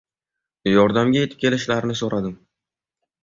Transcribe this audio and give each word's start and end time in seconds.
Yordamga 0.69 1.19
yetib 1.21 1.43
kelishlarini 1.45 1.99
soʻradim. 2.01 2.33